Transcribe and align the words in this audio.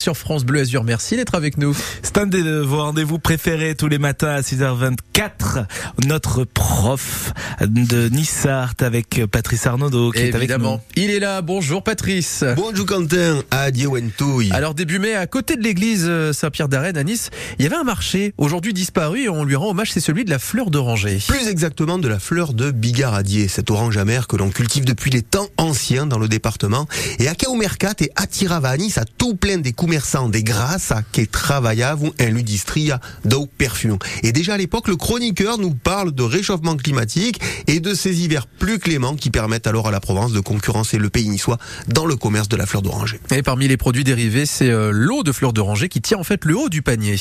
sur 0.00 0.16
France 0.16 0.44
Bleu 0.44 0.60
Azur. 0.60 0.84
Merci 0.84 1.16
d'être 1.16 1.34
avec 1.34 1.58
nous. 1.58 1.76
C'est 2.04 2.18
un 2.18 2.26
de 2.26 2.60
vos 2.60 2.82
rendez-vous 2.82 3.18
préférés 3.18 3.74
tous 3.74 3.88
les 3.88 3.98
matins 3.98 4.28
à 4.28 4.42
6h24. 4.42 5.66
Notre 6.06 6.44
prof 6.44 7.32
de 7.60 8.08
Nissart 8.08 8.74
avec 8.80 9.20
Patrice 9.26 9.66
Arnaudot 9.66 10.12
qui 10.12 10.20
est 10.20 10.22
avec 10.28 10.36
Évidemment, 10.50 10.80
nous. 10.96 11.02
il 11.02 11.10
est 11.10 11.18
là. 11.18 11.42
Bonjour 11.42 11.82
Patrice. 11.82 12.44
Bonjour 12.54 12.86
Quentin, 12.86 13.42
adieu 13.50 13.88
Wentouille. 13.88 14.52
Alors 14.52 14.74
début 14.74 15.00
mai, 15.00 15.14
à 15.14 15.26
côté 15.26 15.56
de 15.56 15.62
l'église 15.64 16.04
euh, 16.06 16.32
Saint-Pierre 16.32 16.68
d'Arène 16.68 16.96
à 16.96 17.02
Nice, 17.02 17.30
il 17.58 17.64
y 17.64 17.66
avait 17.66 17.74
un 17.74 17.82
marché, 17.82 18.34
aujourd'hui 18.38 18.72
disparu, 18.72 19.24
et 19.24 19.28
on 19.28 19.42
lui 19.42 19.56
rend 19.56 19.70
hommage, 19.70 19.90
c'est 19.90 19.98
celui 19.98 20.24
de 20.24 20.30
la 20.30 20.38
fleur 20.38 20.70
d'oranger. 20.70 21.18
Plus 21.26 21.48
exactement 21.48 21.98
de 21.98 22.06
la 22.06 22.20
fleur 22.20 22.52
de 22.54 22.70
bigaradier, 22.70 23.48
cette 23.48 23.68
orange 23.72 23.96
amère 23.96 24.28
que 24.28 24.36
l'on 24.36 24.50
cultive 24.50 24.84
depuis 24.84 25.10
les 25.10 25.22
temps 25.22 25.48
anciens 25.56 26.06
dans 26.06 26.20
le 26.20 26.28
département. 26.28 26.86
Et 27.18 27.26
à 27.26 27.34
Mercat 27.58 27.94
et 28.00 28.12
à 28.14 28.28
Tirava 28.28 28.68
à 28.68 28.76
Nice, 28.76 28.98
à 28.98 29.04
tout 29.04 29.34
plein 29.34 29.58
des 29.58 29.72
commerçants 29.72 29.87
des 30.30 30.42
grâces 30.42 30.92
à 30.92 31.02
qui 31.02 31.26
travaillaient 31.26 31.84
en 31.84 32.12
l'industria 32.18 33.00
d'eau 33.24 33.46
perfume. 33.46 33.98
Et 34.22 34.32
déjà 34.32 34.54
à 34.54 34.56
l'époque, 34.56 34.88
le 34.88 34.96
chroniqueur 34.96 35.58
nous 35.58 35.74
parle 35.74 36.12
de 36.12 36.22
réchauffement 36.22 36.76
climatique 36.76 37.40
et 37.66 37.80
de 37.80 37.94
ces 37.94 38.22
hivers 38.22 38.46
plus 38.46 38.78
cléments 38.78 39.16
qui 39.16 39.30
permettent 39.30 39.66
alors 39.66 39.88
à 39.88 39.90
la 39.90 40.00
Provence 40.00 40.32
de 40.32 40.40
concurrencer 40.40 40.98
le 40.98 41.08
pays 41.08 41.28
niçois 41.28 41.58
dans 41.88 42.06
le 42.06 42.16
commerce 42.16 42.48
de 42.48 42.56
la 42.56 42.66
fleur 42.66 42.82
d'oranger. 42.82 43.20
Et 43.30 43.42
parmi 43.42 43.66
les 43.66 43.76
produits 43.76 44.04
dérivés, 44.04 44.46
c'est 44.46 44.70
euh, 44.70 44.90
l'eau 44.92 45.22
de 45.22 45.32
fleur 45.32 45.52
d'oranger 45.52 45.88
qui 45.88 46.00
tient 46.00 46.18
en 46.18 46.24
fait 46.24 46.44
le 46.44 46.56
haut 46.56 46.68
du 46.68 46.82
panier. 46.82 47.16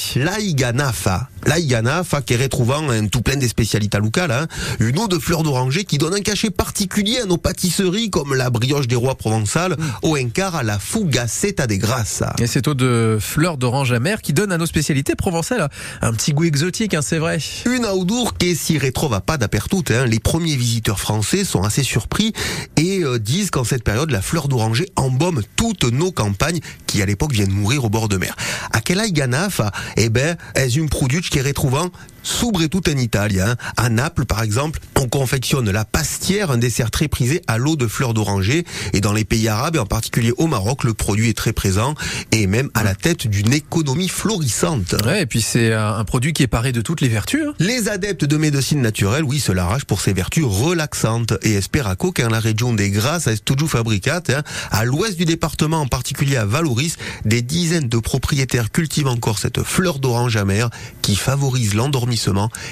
L'aiganafa. 1.48 1.58
L'aiganafa 1.58 2.22
qui 2.22 2.34
est 2.34 2.38
retrouvant 2.38 2.90
un 2.90 3.08
tout 3.08 3.22
plein 3.22 3.38
des 3.38 3.48
spécialités 3.48 3.98
locales. 3.98 4.32
Hein. 4.32 4.48
Une 4.80 5.00
eau 5.00 5.08
de 5.08 5.18
fleur 5.18 5.44
d'oranger 5.44 5.86
qui 5.86 5.98
donne 5.98 6.14
un 6.14 6.22
cachet 6.22 6.50
particulier 6.50 7.20
à 7.20 7.26
nos 7.26 7.38
pâtisseries 7.38 8.10
comme 8.10 8.36
la 8.36 8.50
brioche 8.50 8.88
des 8.88 8.96
rois 8.96 9.16
provençale 9.16 9.76
ou 10.04 10.16
un 10.16 10.30
quart 10.30 10.56
à 10.56 10.64
la 10.64 10.80
fugacetta 10.80 11.68
des 11.68 11.78
grasses. 11.78 12.24
Et 12.40 12.48
cette 12.48 12.68
eau 12.68 12.74
de 12.74 13.18
fleur 13.20 13.58
d'orange 13.58 13.92
amère 13.92 14.22
qui 14.22 14.34
donne 14.34 14.52
à 14.52 14.58
nos 14.58 14.66
spécialités 14.66 15.16
provençales 15.16 15.70
un 16.02 16.14
petit 16.14 16.34
goût 16.34 16.44
exotique, 16.46 16.94
hein, 16.94 17.02
c'est 17.02 17.20
vrai. 17.20 17.40
Une 17.66 17.86
audour 17.86 18.38
qui 18.38 18.56
s'y 18.56 18.78
retrova 18.78 19.22
pas 19.22 19.38
d'apertute. 19.38 19.92
Hein. 19.92 20.06
Les 20.06 20.20
premiers 20.20 20.56
visiteurs 20.56 21.00
français 21.00 21.44
sont 21.44 21.64
assez 21.64 21.84
surpris 21.84 22.34
et 22.76 23.04
euh, 23.04 23.20
disent 23.20 23.52
qu'en 23.52 23.64
cette 23.64 23.84
période, 23.84 24.12
la 24.12 24.22
fleur 24.22 24.48
d'oranger 24.48 24.88
embaume 24.96 25.42
toutes 25.56 25.86
nos 25.86 26.12
campagnes 26.12 26.60
qui 26.86 27.02
à 27.02 27.06
l'époque 27.06 27.32
viennent 27.32 27.52
mourir 27.52 27.86
au 27.86 27.90
bord 27.90 28.10
de 28.10 28.18
mer. 28.18 28.36
À 28.72 28.82
quel 28.82 29.00
aiganafa 29.00 29.72
Eh 29.96 30.10
ben, 30.10 30.38
est 30.56 30.76
une 30.76 30.90
produit 30.90 31.22
qui 31.22 31.37
est 31.38 31.42
retrouvant 31.42 31.90
tout 32.70 32.90
en 32.90 32.98
Italie. 32.98 33.42
Hein. 33.42 33.56
À 33.78 33.90
Naples, 33.90 34.26
par 34.26 34.42
exemple, 34.44 34.80
on 35.00 35.08
confectionne 35.08 35.70
la 35.70 35.86
pastière, 35.86 36.52
un 36.52 36.58
dessert 36.58 36.92
très 36.92 37.08
prisé 37.08 37.42
à 37.48 37.58
l'eau 37.58 37.76
de 37.76 37.88
fleurs 37.88 38.14
d'oranger. 38.14 38.66
Et 38.94 39.02
dans 39.02 39.14
les 39.14 39.26
pays 39.26 39.48
arabes, 39.48 39.76
et 39.76 39.80
en 39.80 39.86
particulier 39.86 40.34
au 40.38 40.48
Maroc, 40.48 40.84
le 40.84 40.94
produit 40.94 41.30
est 41.30 41.38
très 41.38 41.54
présent 41.54 41.96
et 42.32 42.48
même 42.48 42.70
à 42.74 42.84
la 42.84 42.96
tête 42.96 43.28
d'une 43.28 43.54
économie 43.54 44.10
florissante. 44.10 44.96
Ouais, 45.06 45.24
et 45.24 45.26
puis 45.26 45.42
c'est 45.42 45.74
un 45.74 45.88
un 45.98 46.04
produit 46.04 46.34
qui 46.34 46.44
est 46.44 46.48
paré 46.48 46.72
de 46.72 46.82
toutes 46.82 47.02
les 47.02 47.08
vertus. 47.08 47.44
hein. 47.48 47.54
Les 47.60 47.90
adeptes 47.90 48.26
de 48.26 48.38
médecine 48.38 48.82
naturelle, 48.82 49.24
oui, 49.24 49.40
se 49.40 49.52
l'arrachent 49.52 49.86
pour 49.86 50.02
ses 50.02 50.14
vertus 50.14 50.44
relaxantes 50.46 51.34
et 51.42 51.54
espèrent 51.54 51.96
qu'en 51.98 52.30
la 52.30 52.40
région 52.40 52.74
des 52.74 52.92
Grasses, 52.92 53.28
est 53.28 53.44
toujours 53.44 53.70
fabricate, 53.70 54.30
hein, 54.30 54.44
à 54.72 54.86
l'ouest 54.86 55.18
du 55.18 55.26
département, 55.26 55.82
en 55.82 55.88
particulier 55.88 56.36
à 56.38 56.46
Valoris, 56.46 56.98
des 57.26 57.42
dizaines 57.42 57.88
de 57.88 57.98
propriétaires 57.98 58.72
cultivent 58.72 59.08
encore 59.08 59.40
cette 59.40 59.64
fleur 59.64 60.00
d'orange 60.00 60.36
amère 60.36 60.70
qui 61.02 61.16
favorise 61.16 61.74
l'endormissement 61.74 62.17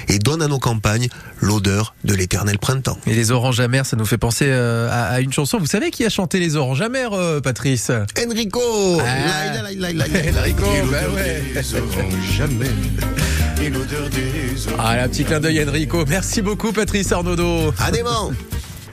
et 0.08 0.18
donne 0.18 0.42
à 0.42 0.48
nos 0.48 0.58
campagnes 0.58 1.08
l'odeur 1.40 1.94
de 2.04 2.14
l'éternel 2.14 2.58
printemps. 2.58 2.98
Et 3.06 3.14
les 3.14 3.30
oranges 3.30 3.60
amères, 3.60 3.86
ça 3.86 3.96
nous 3.96 4.04
fait 4.06 4.18
penser 4.18 4.46
euh, 4.48 4.88
à, 4.90 5.04
à 5.14 5.20
une 5.20 5.32
chanson. 5.32 5.58
Vous 5.58 5.66
savez 5.66 5.90
qui 5.90 6.04
a 6.04 6.10
chanté 6.10 6.38
les 6.38 6.56
oranges 6.56 6.80
amères, 6.82 7.12
euh, 7.12 7.40
Patrice? 7.40 7.90
Enrico 8.26 8.60
Ah. 9.00 9.62
Laïla, 9.62 9.62
laïla, 9.62 10.06
laïla. 10.08 10.40
Enrico, 10.40 10.66
bah 10.90 10.98
ouais. 11.14 11.42
Et 13.62 13.70
des 13.70 13.80
Ah, 14.78 15.02
un 15.02 15.08
petit 15.08 15.24
clin 15.24 15.40
d'œil 15.40 15.64
Enrico. 15.64 16.04
Merci 16.06 16.42
beaucoup 16.42 16.72
Patrice 16.72 17.10
Arnaudot. 17.12 17.72
Adément 17.78 18.30